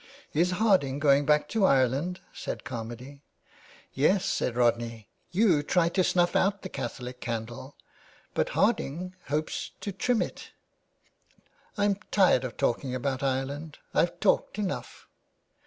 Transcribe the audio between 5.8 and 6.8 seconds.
to snuff out the